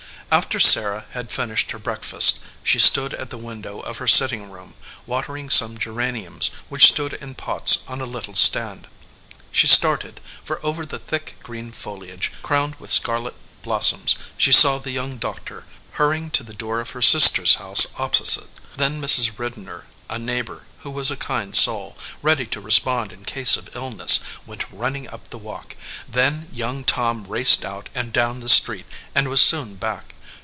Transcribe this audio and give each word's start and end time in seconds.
After 0.33 0.61
Sarah 0.61 1.07
had 1.11 1.29
finished 1.29 1.71
her 1.71 1.77
breakfast 1.77 2.39
she 2.63 2.79
stood 2.79 3.13
at 3.15 3.31
the 3.31 3.37
window 3.37 3.81
of 3.81 3.97
her 3.97 4.07
sitting 4.07 4.49
room, 4.49 4.75
watering 5.05 5.49
some 5.49 5.77
geraniums 5.77 6.51
which 6.69 6.85
stood 6.87 7.11
in 7.15 7.35
pots 7.35 7.79
on 7.85 7.99
a 7.99 8.05
little 8.05 8.35
stand. 8.35 8.87
She 9.51 9.67
started, 9.67 10.21
for 10.41 10.65
over 10.65 10.85
the 10.85 10.99
thick 10.99 11.35
green 11.43 11.73
foliage 11.73 12.31
crowned 12.43 12.75
with 12.75 12.91
scar 12.91 13.19
let 13.19 13.33
blossoms 13.61 14.15
she 14.37 14.53
saw 14.53 14.77
the 14.77 14.91
young 14.91 15.17
doctor 15.17 15.65
hurrying 15.99 16.31
to 16.31 16.43
the 16.43 16.53
door 16.53 16.79
of 16.79 16.91
her 16.91 17.01
sister 17.01 17.41
s 17.41 17.55
house 17.55 17.87
opposite. 17.99 18.47
Then 18.77 19.01
Mrs. 19.01 19.35
W 19.35 19.43
r 19.43 19.49
idner, 19.51 19.83
a 20.09 20.17
neighbor 20.17 20.63
who 20.83 20.91
was 20.91 21.11
a 21.11 21.17
kind 21.17 21.53
soul, 21.53 21.97
ready 22.21 22.45
to 22.47 22.61
respond 22.61 23.11
in 23.11 23.25
case 23.25 23.57
of 23.57 23.75
illness, 23.75 24.21
went 24.45 24.63
running 24.71 25.09
up 25.09 25.27
the 25.27 25.37
walk, 25.37 25.75
then 26.07 26.47
young 26.53 26.85
Tom 26.85 27.25
raced 27.25 27.65
out 27.65 27.89
and 27.93 28.13
down 28.13 28.39
the 28.39 28.45
18 28.45 28.47
SARAH 28.47 28.47
EDGEWATER 28.47 28.63
street, 28.63 28.85
and 29.13 29.27
was 29.27 29.41
soon 29.41 29.75
back. 29.75 30.13